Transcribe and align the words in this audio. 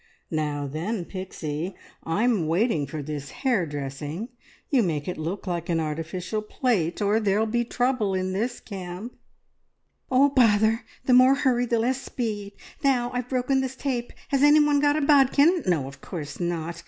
"Now 0.31 0.65
then, 0.65 1.05
Pixie. 1.05 1.75
I'm 2.03 2.47
waiting 2.47 2.87
for 2.87 3.03
this 3.03 3.29
hair 3.29 3.67
dressing! 3.67 4.29
You 4.71 4.81
make 4.81 5.07
it 5.07 5.15
look 5.15 5.45
like 5.45 5.69
an 5.69 5.79
artificial 5.79 6.41
plait, 6.41 7.03
or 7.03 7.19
there'll 7.19 7.45
be 7.45 7.63
trouble 7.63 8.15
in 8.15 8.33
this 8.33 8.59
camp." 8.59 9.15
"Oh 10.09 10.29
h, 10.29 10.33
bother! 10.33 10.85
The 11.05 11.13
more 11.13 11.35
hurry 11.35 11.67
the 11.67 11.77
less 11.77 12.01
speed. 12.01 12.53
Now 12.83 13.11
I've 13.13 13.29
broken 13.29 13.61
this 13.61 13.75
tape. 13.75 14.11
Has 14.29 14.41
anyone 14.41 14.79
got 14.79 14.97
a 14.97 15.01
bodkin? 15.01 15.61
No, 15.67 15.85
of 15.87 16.01
course 16.01 16.39
not! 16.39 16.79